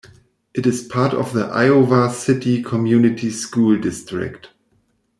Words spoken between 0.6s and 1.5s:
is part of the